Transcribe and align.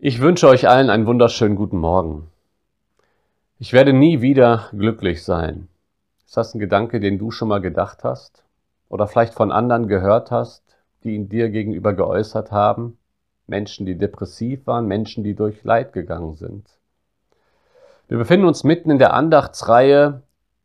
Ich 0.00 0.20
wünsche 0.20 0.46
euch 0.46 0.68
allen 0.68 0.90
einen 0.90 1.06
wunderschönen 1.06 1.56
guten 1.56 1.78
Morgen. 1.78 2.28
Ich 3.58 3.72
werde 3.72 3.92
nie 3.92 4.20
wieder 4.20 4.68
glücklich 4.70 5.24
sein. 5.24 5.66
Ist 6.24 6.36
das 6.36 6.54
ein 6.54 6.60
Gedanke, 6.60 7.00
den 7.00 7.18
du 7.18 7.32
schon 7.32 7.48
mal 7.48 7.60
gedacht 7.60 8.04
hast? 8.04 8.44
Oder 8.88 9.08
vielleicht 9.08 9.34
von 9.34 9.50
anderen 9.50 9.88
gehört 9.88 10.30
hast, 10.30 10.62
die 11.02 11.16
ihn 11.16 11.28
dir 11.28 11.50
gegenüber 11.50 11.94
geäußert 11.94 12.52
haben? 12.52 12.96
Menschen, 13.48 13.86
die 13.86 13.98
depressiv 13.98 14.68
waren, 14.68 14.86
Menschen, 14.86 15.24
die 15.24 15.34
durch 15.34 15.64
Leid 15.64 15.92
gegangen 15.92 16.36
sind. 16.36 16.68
Wir 18.06 18.18
befinden 18.18 18.46
uns 18.46 18.62
mitten 18.62 18.92
in 18.92 19.00
der 19.00 19.14
Andachtsreihe 19.14 20.22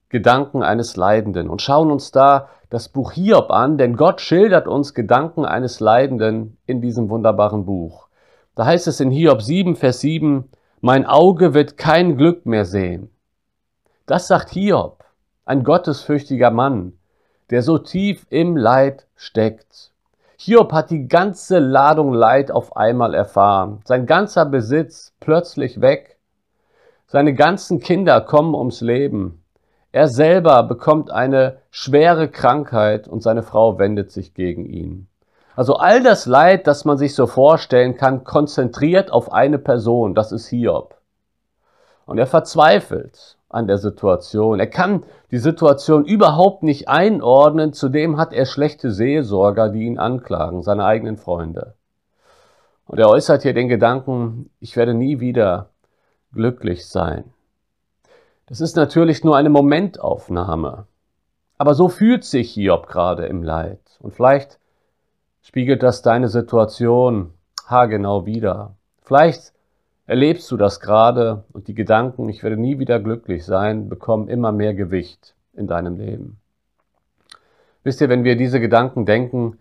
Gedanken 0.10 0.62
eines 0.62 0.96
Leidenden 0.96 1.50
und 1.50 1.64
schauen 1.64 1.90
uns 1.90 2.12
da 2.12 2.50
das 2.70 2.88
Buch 2.88 3.14
Hiob 3.14 3.50
an, 3.50 3.80
denn 3.80 3.98
Gott 3.98 4.22
schildert 4.22 4.68
uns 4.68 4.94
Gedanken 4.94 5.44
eines 5.44 5.80
Leidenden 5.80 6.58
in 6.68 6.82
diesem 6.82 7.10
wunderbaren 7.10 7.66
Buch. 7.66 8.10
Da 8.56 8.66
heißt 8.66 8.88
es 8.88 9.00
in 9.00 9.10
Hiob 9.10 9.42
7, 9.42 9.76
Vers 9.76 10.02
7, 10.02 10.50
mein 10.80 11.06
Auge 11.06 11.54
wird 11.54 11.78
kein 11.78 12.18
Glück 12.18 12.46
mehr 12.46 12.66
sehen. 12.66 13.10
Das 14.06 14.28
sagt 14.28 14.52
Hiob, 14.52 15.04
ein 15.46 15.64
gottesfürchtiger 15.64 16.52
Mann, 16.52 16.94
der 17.50 17.64
so 17.64 17.80
tief 17.80 18.28
im 18.30 18.56
Leid 18.56 19.08
steckt. 19.16 19.92
Hiob 20.38 20.72
hat 20.72 20.92
die 20.92 21.08
ganze 21.08 21.60
Ladung 21.60 22.14
Leid 22.14 22.52
auf 22.52 22.76
einmal 22.76 23.14
erfahren. 23.14 23.80
Sein 23.86 24.06
ganzer 24.06 24.46
Besitz 24.46 25.14
plötzlich 25.20 25.82
weg. 25.82 26.18
Seine 27.08 27.34
ganzen 27.34 27.80
Kinder 27.80 28.22
kommen 28.22 28.54
ums 28.54 28.82
Leben. 28.82 29.44
Er 29.92 30.08
selber 30.10 30.64
bekommt 30.64 31.12
eine 31.12 31.60
schwere 31.72 32.28
Krankheit 32.28 33.08
und 33.08 33.24
seine 33.24 33.44
Frau 33.44 33.80
wendet 33.80 34.12
sich 34.12 34.34
gegen 34.34 34.66
ihn. 34.66 35.08
Also 35.56 35.76
all 35.76 36.02
das 36.02 36.26
Leid, 36.26 36.68
das 36.68 36.86
man 36.86 36.98
sich 36.98 37.14
so 37.16 37.28
vorstellen 37.28 37.96
kann, 37.96 38.24
konzentriert 38.24 39.12
auf 39.12 39.32
eine 39.32 39.60
Person, 39.60 40.16
das 40.16 40.32
ist 40.32 40.48
Hiob. 40.48 40.96
Und 42.06 42.18
er 42.18 42.28
verzweifelt 42.28 43.38
an 43.50 43.68
der 43.68 43.78
Situation. 43.78 44.60
Er 44.60 44.68
kann 44.68 45.04
die 45.32 45.38
Situation 45.38 46.06
überhaupt 46.06 46.64
nicht 46.64 46.90
einordnen, 46.90 47.72
zudem 47.72 48.18
hat 48.18 48.34
er 48.34 48.46
schlechte 48.46 48.92
Seelsorger, 48.92 49.70
die 49.70 49.84
ihn 49.84 50.00
anklagen, 50.00 50.64
seine 50.64 50.86
eigenen 50.86 51.18
Freunde. 51.18 51.76
Und 52.86 53.00
er 53.00 53.10
äußert 53.10 53.44
hier 53.44 53.54
den 53.54 53.70
Gedanken, 53.70 54.50
ich 54.60 54.76
werde 54.76 54.94
nie 54.94 55.20
wieder 55.20 55.70
glücklich 56.34 56.88
sein. 56.88 57.26
Das 58.48 58.60
ist 58.60 58.76
natürlich 58.76 59.24
nur 59.24 59.38
eine 59.38 59.50
Momentaufnahme. 59.50 60.88
Aber 61.58 61.76
so 61.76 61.88
fühlt 61.88 62.26
sich 62.26 62.52
Hiob 62.52 62.88
gerade 62.88 63.28
im 63.28 63.44
Leid. 63.44 63.80
Und 64.00 64.14
vielleicht 64.14 64.60
spiegelt 65.44 65.84
das 65.84 66.02
deine 66.02 66.30
Situation 66.30 67.34
haargenau 67.68 68.26
wider. 68.26 68.76
Vielleicht 69.04 69.54
erlebst 70.08 70.50
du 70.50 70.58
das 70.58 70.80
gerade 70.80 71.44
und 71.54 71.68
die 71.68 71.76
Gedanken, 71.76 72.28
ich 72.30 72.42
werde 72.42 72.58
nie 72.58 72.80
wieder 72.80 73.00
glücklich 73.00 73.46
sein, 73.46 73.90
bekommen 73.90 74.28
immer 74.28 74.52
mehr 74.52 74.74
Gewicht 74.74 75.36
in 75.54 75.68
deinem 75.68 75.98
Leben. 75.98 76.40
Wisst 77.84 78.02
ihr, 78.02 78.10
wenn 78.10 78.24
wir 78.24 78.38
diese 78.38 78.60
Gedanken 78.60 79.06
denken, 79.06 79.60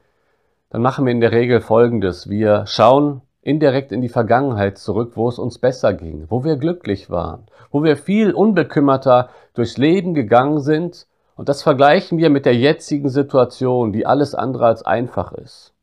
dann 0.71 0.83
machen 0.83 1.05
wir 1.05 1.13
in 1.13 1.21
der 1.21 1.33
Regel 1.33 1.61
Folgendes. 1.61 2.31
Wir 2.31 2.65
schauen 2.67 3.21
indirekt 3.43 3.91
in 3.91 4.01
die 4.01 4.09
Vergangenheit 4.09 4.79
zurück, 4.79 5.13
wo 5.17 5.29
es 5.29 5.39
uns 5.39 5.59
besser 5.59 5.93
ging, 5.93 6.27
wo 6.29 6.45
wir 6.45 6.57
glücklich 6.57 7.11
waren, 7.11 7.47
wo 7.73 7.83
wir 7.83 7.97
viel 7.97 8.33
unbekümmerter 8.33 9.29
durchs 9.55 9.77
Leben 9.77 10.15
gegangen 10.15 10.61
sind 10.61 11.07
und 11.43 11.49
das 11.49 11.65
vergleichen 11.65 12.19
wir 12.19 12.31
mit 12.31 12.47
der 12.47 12.55
jetzigen 12.55 13.09
Situation, 13.09 13.93
die 13.93 14.07
alles 14.07 14.33
andere 14.33 14.67
als 14.67 14.85
einfach 14.85 15.33
ist. 15.33 15.75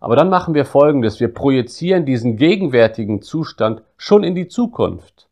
Aber 0.00 0.16
dann 0.16 0.28
machen 0.28 0.54
wir 0.54 0.64
Folgendes. 0.64 1.20
Wir 1.20 1.32
projizieren 1.32 2.04
diesen 2.04 2.36
gegenwärtigen 2.36 3.22
Zustand 3.22 3.82
schon 3.96 4.24
in 4.24 4.34
die 4.34 4.48
Zukunft 4.48 5.28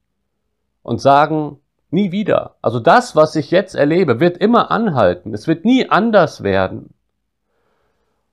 und 0.84 1.00
sagen, 1.00 1.58
nie 1.90 2.12
wieder. 2.12 2.54
Also 2.62 2.78
das, 2.78 3.16
was 3.16 3.34
ich 3.34 3.50
jetzt 3.50 3.74
erlebe, 3.74 4.20
wird 4.20 4.38
immer 4.38 4.70
anhalten. 4.70 5.34
Es 5.34 5.48
wird 5.48 5.64
nie 5.64 5.90
anders 5.90 6.44
werden. 6.44 6.94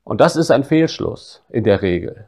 Und 0.04 0.22
das 0.22 0.36
ist 0.36 0.52
ein 0.52 0.64
Fehlschluss 0.64 1.42
in 1.50 1.64
der 1.64 1.82
Regel. 1.82 2.28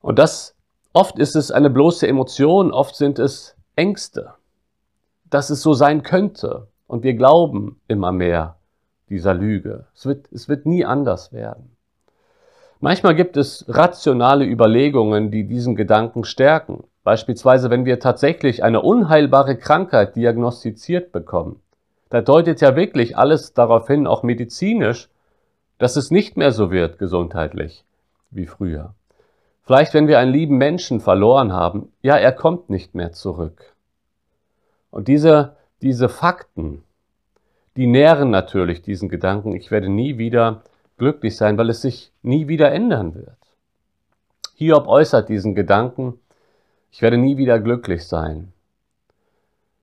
Und 0.00 0.18
das, 0.18 0.56
oft 0.92 1.20
ist 1.20 1.36
es 1.36 1.52
eine 1.52 1.70
bloße 1.70 2.04
Emotion, 2.08 2.72
oft 2.72 2.96
sind 2.96 3.20
es 3.20 3.54
Ängste, 3.76 4.34
dass 5.30 5.50
es 5.50 5.62
so 5.62 5.72
sein 5.72 6.02
könnte. 6.02 6.66
Und 6.86 7.02
wir 7.04 7.14
glauben 7.14 7.80
immer 7.88 8.12
mehr 8.12 8.56
dieser 9.08 9.34
Lüge. 9.34 9.86
Es 9.94 10.06
wird, 10.06 10.30
es 10.32 10.48
wird 10.48 10.66
nie 10.66 10.84
anders 10.84 11.32
werden. 11.32 11.76
Manchmal 12.80 13.14
gibt 13.14 13.36
es 13.36 13.64
rationale 13.68 14.44
Überlegungen, 14.44 15.30
die 15.30 15.44
diesen 15.46 15.76
Gedanken 15.76 16.24
stärken. 16.24 16.84
Beispielsweise, 17.04 17.70
wenn 17.70 17.84
wir 17.84 18.00
tatsächlich 18.00 18.64
eine 18.64 18.82
unheilbare 18.82 19.56
Krankheit 19.56 20.16
diagnostiziert 20.16 21.12
bekommen. 21.12 21.60
Da 22.10 22.20
deutet 22.20 22.60
ja 22.60 22.76
wirklich 22.76 23.16
alles 23.16 23.54
darauf 23.54 23.86
hin, 23.86 24.06
auch 24.06 24.22
medizinisch, 24.22 25.08
dass 25.78 25.96
es 25.96 26.10
nicht 26.10 26.36
mehr 26.36 26.52
so 26.52 26.70
wird 26.70 26.98
gesundheitlich 26.98 27.84
wie 28.30 28.46
früher. 28.46 28.94
Vielleicht, 29.62 29.94
wenn 29.94 30.08
wir 30.08 30.18
einen 30.18 30.32
lieben 30.32 30.58
Menschen 30.58 31.00
verloren 31.00 31.52
haben, 31.52 31.92
ja, 32.02 32.16
er 32.16 32.32
kommt 32.32 32.68
nicht 32.68 32.94
mehr 32.94 33.12
zurück. 33.12 33.74
Und 34.90 35.08
diese, 35.08 35.56
diese 35.82 36.08
Fakten, 36.08 36.84
die 37.76 37.86
nähren 37.86 38.30
natürlich 38.30 38.82
diesen 38.82 39.08
Gedanken, 39.08 39.54
ich 39.54 39.70
werde 39.70 39.88
nie 39.88 40.18
wieder 40.18 40.62
glücklich 40.98 41.36
sein, 41.36 41.58
weil 41.58 41.70
es 41.70 41.82
sich 41.82 42.12
nie 42.22 42.48
wieder 42.48 42.70
ändern 42.70 43.14
wird. 43.14 43.36
Hiob 44.54 44.86
äußert 44.86 45.28
diesen 45.28 45.54
Gedanken, 45.54 46.14
ich 46.90 47.02
werde 47.02 47.16
nie 47.16 47.36
wieder 47.36 47.58
glücklich 47.58 48.06
sein. 48.06 48.52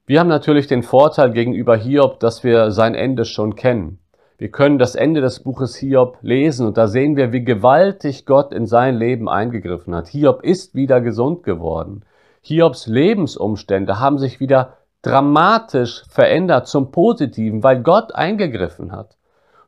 Wir 0.05 0.19
haben 0.19 0.27
natürlich 0.27 0.67
den 0.67 0.83
Vorteil 0.83 1.31
gegenüber 1.31 1.75
Hiob, 1.75 2.19
dass 2.19 2.43
wir 2.43 2.71
sein 2.71 2.95
Ende 2.95 3.25
schon 3.25 3.55
kennen. 3.55 3.99
Wir 4.37 4.49
können 4.49 4.79
das 4.79 4.95
Ende 4.95 5.19
des 5.19 5.41
Buches 5.41 5.75
Hiob 5.75 6.17
lesen 6.21 6.65
und 6.65 6.77
da 6.77 6.87
sehen 6.87 7.17
wir, 7.17 7.33
wie 7.33 7.43
gewaltig 7.43 8.25
Gott 8.25 8.53
in 8.53 8.65
sein 8.65 8.95
Leben 8.95 9.27
eingegriffen 9.27 9.93
hat. 9.93 10.07
Hiob 10.07 10.43
ist 10.43 10.75
wieder 10.75 11.01
gesund 11.01 11.43
geworden. 11.43 12.03
Hiobs 12.41 12.87
Lebensumstände 12.87 13.99
haben 13.99 14.17
sich 14.17 14.39
wieder 14.39 14.77
dramatisch 15.01 16.03
verändert 16.09 16.67
zum 16.67 16.91
Positiven, 16.91 17.63
weil 17.63 17.81
Gott 17.81 18.13
eingegriffen 18.13 18.91
hat. 18.91 19.17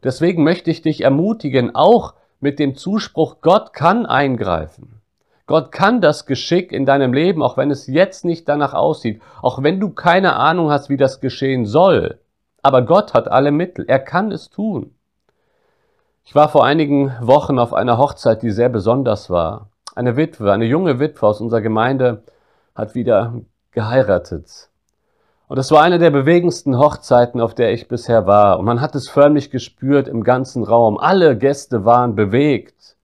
Deswegen 0.04 0.44
möchte 0.44 0.72
ich 0.72 0.82
dich 0.82 1.02
ermutigen, 1.02 1.76
auch 1.76 2.14
mit 2.40 2.60
dem 2.60 2.76
Zuspruch, 2.76 3.38
Gott 3.42 3.74
kann 3.74 4.06
eingreifen. 4.06 5.02
Gott 5.46 5.72
kann 5.72 6.02
das 6.02 6.26
Geschick 6.26 6.72
in 6.72 6.86
deinem 6.86 7.14
Leben, 7.14 7.44
auch 7.44 7.58
wenn 7.58 7.72
es 7.72 7.88
jetzt 7.88 8.26
nicht 8.26 8.48
danach 8.48 8.74
aussieht, 8.74 9.22
auch 9.42 9.62
wenn 9.62 9.80
du 9.80 9.90
keine 9.90 10.36
Ahnung 10.36 10.72
hast, 10.72 10.90
wie 10.90 10.98
das 10.98 11.20
geschehen 11.20 11.66
soll. 11.66 12.20
Aber 12.62 12.84
Gott 12.84 13.14
hat 13.14 13.28
alle 13.28 13.52
Mittel, 13.52 13.86
er 13.88 14.00
kann 14.00 14.32
es 14.32 14.50
tun. 14.50 14.96
Ich 16.24 16.36
war 16.36 16.50
vor 16.50 16.66
einigen 16.66 17.14
Wochen 17.20 17.60
auf 17.60 17.74
einer 17.74 17.98
Hochzeit, 17.98 18.44
die 18.44 18.52
sehr 18.52 18.70
besonders 18.70 19.30
war. 19.30 19.70
Eine 19.96 20.16
Witwe, 20.16 20.52
eine 20.52 20.66
junge 20.66 21.00
Witwe 21.00 21.28
aus 21.28 21.42
unserer 21.42 21.62
Gemeinde 21.62 22.24
hat 22.74 22.96
wieder 22.96 23.34
geheiratet. 23.72 24.71
Und 25.52 25.58
es 25.58 25.70
war 25.70 25.82
eine 25.82 26.00
der 26.00 26.12
bewegendsten 26.12 26.78
Hochzeiten, 26.78 27.42
auf 27.42 27.54
der 27.54 27.74
ich 27.74 27.90
bisher 27.90 28.26
war. 28.26 28.58
Und 28.58 28.64
man 28.64 28.80
hat 28.80 28.96
es 28.96 29.10
förmlich 29.10 29.52
gespürt 29.52 30.08
im 30.08 30.24
ganzen 30.24 30.64
Raum. 30.64 30.98
Alle 30.98 31.38
Gäste 31.38 31.84
waren 31.84 32.16
bewegt 32.16 32.96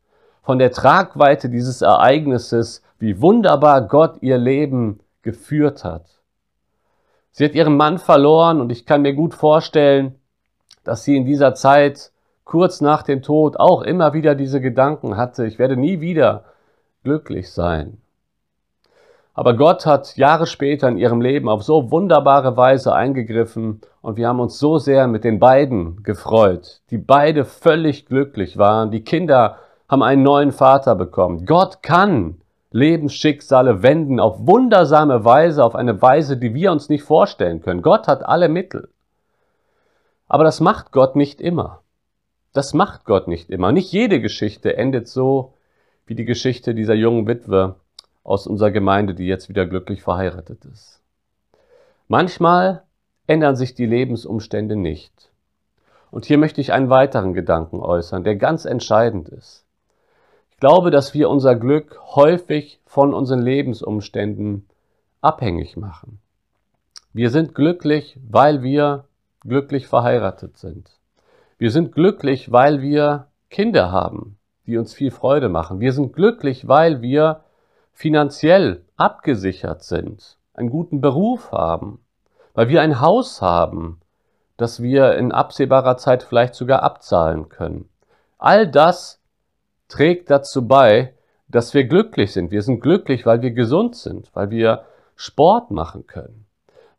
von 0.43 0.57
der 0.57 0.71
Tragweite 0.71 1.49
dieses 1.49 1.81
Ereignisses, 1.81 2.83
wie 2.99 3.21
wunderbar 3.21 3.81
Gott 3.81 4.19
ihr 4.21 4.37
Leben 4.37 5.01
geführt 5.23 5.83
hat. 5.83 6.05
Sie 7.31 7.43
hat 7.43 7.53
ihren 7.53 7.75
Mann 7.75 7.97
verloren 7.97 8.61
und 8.61 8.71
ich 8.71 8.85
kann 8.85 9.01
mir 9.01 9.13
gut 9.13 9.33
vorstellen, 9.33 10.15
dass 10.85 11.03
sie 11.03 11.17
in 11.17 11.25
dieser 11.25 11.53
Zeit 11.53 12.13
kurz 12.45 12.79
nach 12.79 13.03
dem 13.03 13.23
Tod 13.23 13.59
auch 13.59 13.81
immer 13.81 14.13
wieder 14.13 14.35
diese 14.35 14.61
Gedanken 14.61 15.17
hatte, 15.17 15.45
ich 15.45 15.59
werde 15.59 15.75
nie 15.75 15.99
wieder 15.99 16.45
glücklich 17.03 17.51
sein. 17.51 17.97
Aber 19.37 19.55
Gott 19.55 19.85
hat 19.85 20.17
Jahre 20.17 20.47
später 20.47 20.87
in 20.87 20.97
ihrem 20.97 21.21
Leben 21.21 21.47
auf 21.47 21.61
so 21.61 21.91
wunderbare 21.91 22.57
Weise 22.57 22.95
eingegriffen 22.95 23.81
und 24.01 24.17
wir 24.17 24.27
haben 24.27 24.39
uns 24.39 24.57
so 24.57 24.79
sehr 24.79 25.05
mit 25.05 25.23
den 25.23 25.37
beiden 25.37 26.01
gefreut, 26.01 26.81
die 26.89 26.97
beide 26.97 27.45
völlig 27.45 28.07
glücklich 28.07 28.57
waren. 28.57 28.89
Die 28.89 29.03
Kinder 29.03 29.57
haben 29.87 30.01
einen 30.01 30.23
neuen 30.23 30.51
Vater 30.51 30.95
bekommen. 30.95 31.45
Gott 31.45 31.83
kann 31.83 32.41
Lebensschicksale 32.71 33.83
wenden 33.83 34.19
auf 34.19 34.39
wundersame 34.39 35.23
Weise, 35.23 35.63
auf 35.63 35.75
eine 35.75 36.01
Weise, 36.01 36.37
die 36.37 36.55
wir 36.55 36.71
uns 36.71 36.89
nicht 36.89 37.03
vorstellen 37.03 37.61
können. 37.61 37.83
Gott 37.83 38.07
hat 38.07 38.25
alle 38.25 38.49
Mittel. 38.49 38.89
Aber 40.27 40.45
das 40.45 40.61
macht 40.61 40.91
Gott 40.91 41.15
nicht 41.15 41.41
immer. 41.41 41.83
Das 42.53 42.73
macht 42.73 43.05
Gott 43.05 43.27
nicht 43.27 43.51
immer. 43.51 43.71
Nicht 43.71 43.91
jede 43.91 44.19
Geschichte 44.19 44.75
endet 44.77 45.07
so 45.07 45.53
wie 46.07 46.15
die 46.15 46.25
Geschichte 46.25 46.73
dieser 46.73 46.95
jungen 46.95 47.27
Witwe, 47.27 47.75
aus 48.27 48.45
unserer 48.45 48.71
Gemeinde, 48.71 49.15
die 49.15 49.25
jetzt 49.25 49.47
wieder 49.47 49.65
glücklich 49.65 50.03
verheiratet 50.03 50.65
ist. 50.65 50.99
Manchmal 52.09 52.83
ändern 53.25 53.55
sich 53.55 53.73
die 53.73 53.85
Lebensumstände 53.85 54.75
nicht. 54.75 55.31
Und 56.11 56.25
hier 56.25 56.37
möchte 56.37 56.59
ich 56.59 56.73
einen 56.73 56.89
weiteren 56.89 57.33
Gedanken 57.33 57.79
äußern, 57.79 58.25
der 58.25 58.35
ganz 58.35 58.65
entscheidend 58.65 59.29
ist. 59.29 59.65
Ich 60.51 60.57
glaube, 60.57 60.91
dass 60.91 61.13
wir 61.13 61.29
unser 61.29 61.55
Glück 61.55 62.01
häufig 62.15 62.81
von 62.85 63.13
unseren 63.13 63.41
Lebensumständen 63.41 64.67
abhängig 65.21 65.77
machen. 65.77 66.19
Wir 67.13 67.29
sind 67.29 67.55
glücklich, 67.55 68.19
weil 68.29 68.61
wir 68.61 69.05
glücklich 69.39 69.87
verheiratet 69.87 70.57
sind. 70.57 70.89
Wir 71.57 71.71
sind 71.71 71.93
glücklich, 71.93 72.51
weil 72.51 72.81
wir 72.81 73.27
Kinder 73.49 73.89
haben, 73.89 74.37
die 74.65 74.77
uns 74.77 74.93
viel 74.93 75.11
Freude 75.11 75.47
machen. 75.47 75.79
Wir 75.79 75.93
sind 75.93 76.11
glücklich, 76.11 76.67
weil 76.67 77.01
wir 77.01 77.41
finanziell 77.97 78.83
abgesichert 78.95 79.83
sind, 79.83 80.37
einen 80.53 80.69
guten 80.69 81.01
Beruf 81.01 81.51
haben, 81.51 81.99
weil 82.53 82.69
wir 82.69 82.83
ein 82.83 83.01
Haus 83.01 83.41
haben, 83.41 84.01
das 84.55 84.83
wir 84.83 85.15
in 85.15 85.31
absehbarer 85.31 85.97
Zeit 85.97 86.21
vielleicht 86.21 86.53
sogar 86.53 86.83
abzahlen 86.83 87.49
können. 87.49 87.89
All 88.37 88.67
das 88.67 89.19
trägt 89.87 90.29
dazu 90.29 90.67
bei, 90.67 91.15
dass 91.47 91.73
wir 91.73 91.85
glücklich 91.85 92.33
sind. 92.33 92.51
Wir 92.51 92.61
sind 92.61 92.81
glücklich, 92.81 93.25
weil 93.25 93.41
wir 93.41 93.49
gesund 93.49 93.95
sind, 93.95 94.29
weil 94.35 94.51
wir 94.51 94.83
Sport 95.15 95.71
machen 95.71 96.05
können, 96.05 96.45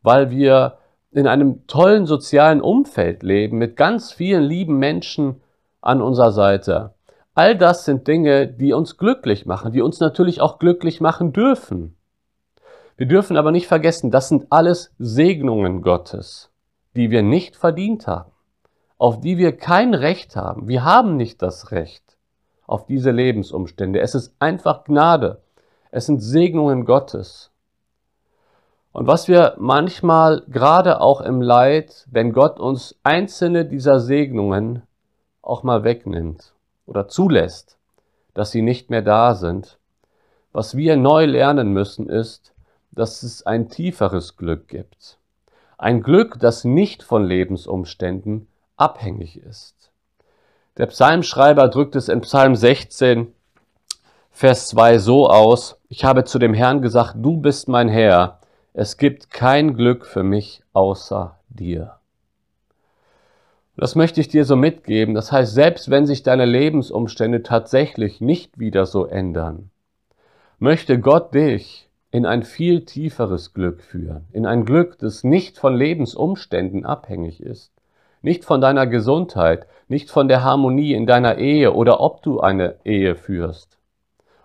weil 0.03 0.31
wir 0.31 0.79
in 1.13 1.29
einem 1.29 1.65
tollen 1.69 2.07
sozialen 2.07 2.61
Umfeld 2.61 3.23
leben 3.23 3.59
mit 3.59 3.77
ganz 3.77 4.11
vielen 4.11 4.43
lieben 4.43 4.81
Menschen 4.81 5.43
an 5.81 6.03
unserer 6.03 6.33
Seite. 6.33 6.95
All 7.39 7.57
das 7.57 7.85
sind 7.85 8.09
Dinge, 8.09 8.49
die 8.49 8.73
uns 8.73 8.97
glücklich 8.97 9.47
machen, 9.47 9.71
die 9.71 9.81
uns 9.81 10.01
natürlich 10.01 10.41
auch 10.41 10.59
glücklich 10.59 11.01
machen 11.01 11.33
dürfen. 11.33 11.97
Wir 12.97 13.07
dürfen 13.07 13.37
aber 13.37 13.53
nicht 13.53 13.69
vergessen, 13.69 14.11
das 14.11 14.29
sind 14.29 14.49
alles 14.51 14.93
Segnungen 14.99 15.83
Gottes, 15.83 16.51
die 16.97 17.13
wir 17.13 17.23
nicht 17.23 17.55
verdient 17.55 18.09
haben, 18.09 18.33
auf 18.99 19.21
die 19.21 19.39
wir 19.39 19.57
kein 19.57 19.95
Recht 19.95 20.35
haben. 20.35 20.67
Wir 20.67 20.83
haben 20.83 21.17
nicht 21.17 21.41
das 21.41 21.71
Recht 21.71 22.03
auf 22.67 22.87
diese 22.87 23.13
Lebensumstände. 23.13 24.01
Es 24.01 24.17
ist 24.17 24.35
einfach 24.41 24.83
Gnade. 24.83 25.41
Es 25.93 26.07
sind 26.07 26.19
Segnungen 26.19 26.85
Gottes. 26.85 27.53
Und 28.91 29.07
was 29.07 29.29
wir 29.29 29.55
manchmal, 29.59 30.43
gerade 30.49 31.01
auch 31.01 31.21
im 31.21 31.41
Leid, 31.41 32.05
wenn 32.11 32.33
Gott 32.33 32.59
uns 32.59 32.99
einzelne 33.05 33.65
dieser 33.65 34.01
Segnungen 34.01 34.83
auch 35.41 35.63
mal 35.63 35.85
wegnimmt 35.85 36.53
oder 36.89 37.07
zulässt, 37.07 37.77
dass 38.35 38.51
sie 38.51 38.63
nicht 38.63 38.91
mehr 38.91 39.03
da 39.03 39.35
sind, 39.35 39.79
was 40.53 40.77
wir 40.77 40.97
neu 40.97 41.27
lernen 41.27 41.73
müssen, 41.73 42.09
ist, 42.09 42.55
dass 42.91 43.23
es 43.23 43.45
ein 43.45 43.69
tieferes 43.69 44.37
Glück 44.37 44.69
gibt. 44.69 45.19
Ein 45.77 46.03
Glück, 46.03 46.41
das 46.41 46.65
nicht 46.65 47.03
von 47.03 47.25
Lebensumständen 47.25 48.49
abhängig 48.77 49.41
ist. 49.41 49.93
Der 50.79 50.87
Psalmschreiber 50.87 51.69
drückt 51.69 51.95
es 51.95 52.09
in 52.09 52.23
Psalm 52.23 52.57
16, 52.57 53.33
Vers 54.31 54.69
2 54.69 54.99
so 54.99 55.29
aus, 55.29 55.81
ich 55.89 56.05
habe 56.05 56.25
zu 56.25 56.39
dem 56.39 56.55
Herrn 56.55 56.81
gesagt, 56.81 57.17
du 57.17 57.37
bist 57.37 57.69
mein 57.69 57.89
Herr, 57.89 58.39
es 58.73 58.97
gibt 58.97 59.31
kein 59.31 59.75
Glück 59.75 60.07
für 60.07 60.23
mich 60.23 60.63
außer 60.73 61.37
dir. 61.49 61.98
Das 63.79 63.95
möchte 63.95 64.21
ich 64.21 64.27
dir 64.27 64.45
so 64.45 64.57
mitgeben. 64.57 65.15
Das 65.15 65.31
heißt, 65.31 65.55
selbst 65.55 65.89
wenn 65.89 66.05
sich 66.05 66.25
deine 66.25 66.47
Lebensumstände 66.47 67.45
tatsächlich 67.45 68.21
nicht 68.21 68.59
wieder 68.59 68.87
so 68.87 69.07
ändern, 69.07 69.71
möchte 70.59 70.99
Gott 70.99 71.33
dich 71.33 71.89
in 72.11 72.27
ein 72.27 72.43
viel 72.43 72.85
tieferes 72.85 73.55
Glück 73.55 73.81
führen, 73.81 74.27
in 74.33 74.47
ein 74.47 74.65
Glück, 74.65 74.99
das 74.99 75.23
nicht 75.23 75.59
von 75.59 75.77
Lebensumständen 75.77 76.85
abhängig 76.85 77.41
ist, 77.41 77.73
nicht 78.21 78.45
von 78.45 78.61
deiner 78.61 78.89
Gesundheit, 78.89 79.69
nicht 79.87 80.11
von 80.11 80.27
der 80.27 80.43
Harmonie 80.43 80.95
in 80.95 81.07
deiner 81.07 81.39
Ehe 81.39 81.73
oder 81.73 82.01
ob 82.01 82.21
du 82.23 82.41
eine 82.41 82.85
Ehe 82.85 83.15
führst, 83.15 83.79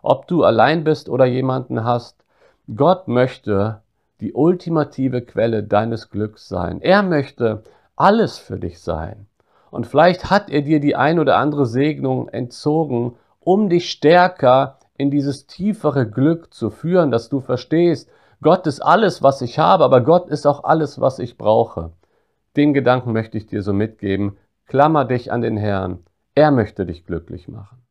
ob 0.04 0.28
du 0.28 0.44
allein 0.44 0.84
bist 0.84 1.10
oder 1.10 1.26
jemanden 1.26 1.84
hast. 1.84 2.24
Gott 2.76 3.08
möchte 3.08 3.82
die 4.22 4.34
ultimative 4.34 5.24
Quelle 5.24 5.64
deines 5.64 6.12
Glücks 6.12 6.48
sein. 6.48 6.82
Er 6.82 7.02
möchte 7.02 7.64
alles 7.96 8.38
für 8.38 8.58
dich 8.58 8.80
sein. 8.80 9.28
Und 9.72 9.88
vielleicht 9.88 10.30
hat 10.30 10.50
er 10.50 10.62
dir 10.62 10.80
die 10.80 10.96
ein 10.96 11.20
oder 11.20 11.38
andere 11.38 11.66
Segnung 11.66 12.30
entzogen, 12.30 13.16
um 13.40 13.70
dich 13.70 13.90
stärker 13.90 14.78
in 14.98 15.10
dieses 15.10 15.48
tiefere 15.48 16.10
Glück 16.10 16.54
zu 16.54 16.70
führen, 16.70 17.12
dass 17.12 17.30
du 17.30 17.40
verstehst, 17.40 18.10
Gott 18.42 18.68
ist 18.68 18.82
alles, 18.82 19.24
was 19.24 19.42
ich 19.42 19.58
habe, 19.58 19.84
aber 19.84 20.02
Gott 20.02 20.30
ist 20.30 20.46
auch 20.46 20.64
alles, 20.64 21.00
was 21.00 21.20
ich 21.20 21.38
brauche. 21.38 21.92
Den 22.56 22.74
Gedanken 22.74 23.14
möchte 23.14 23.38
ich 23.38 23.48
dir 23.48 23.64
so 23.64 23.74
mitgeben. 23.74 24.38
Klammer 24.68 25.06
dich 25.06 25.32
an 25.32 25.42
den 25.42 25.58
Herrn. 25.58 26.04
Er 26.36 26.52
möchte 26.52 26.86
dich 26.86 27.06
glücklich 27.06 27.48
machen. 27.48 27.83